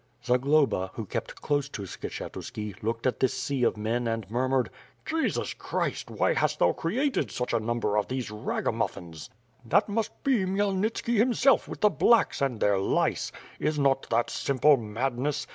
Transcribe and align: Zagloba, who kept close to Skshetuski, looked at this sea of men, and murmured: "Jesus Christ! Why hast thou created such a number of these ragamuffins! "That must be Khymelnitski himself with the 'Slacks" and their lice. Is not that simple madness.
Zagloba, 0.25 0.89
who 0.95 1.05
kept 1.05 1.39
close 1.43 1.69
to 1.69 1.83
Skshetuski, 1.83 2.75
looked 2.81 3.05
at 3.05 3.19
this 3.19 3.35
sea 3.35 3.63
of 3.63 3.77
men, 3.77 4.07
and 4.07 4.27
murmured: 4.31 4.71
"Jesus 5.05 5.53
Christ! 5.53 6.09
Why 6.09 6.33
hast 6.33 6.57
thou 6.57 6.71
created 6.73 7.29
such 7.29 7.53
a 7.53 7.59
number 7.59 7.95
of 7.97 8.07
these 8.07 8.31
ragamuffins! 8.31 9.29
"That 9.63 9.87
must 9.89 10.23
be 10.23 10.39
Khymelnitski 10.39 11.17
himself 11.17 11.67
with 11.67 11.81
the 11.81 11.91
'Slacks" 11.95 12.41
and 12.41 12.59
their 12.59 12.79
lice. 12.79 13.31
Is 13.59 13.77
not 13.77 14.09
that 14.09 14.31
simple 14.31 14.75
madness. 14.75 15.45